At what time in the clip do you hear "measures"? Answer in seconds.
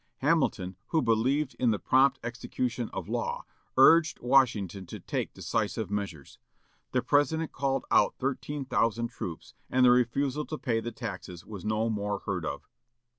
5.91-6.39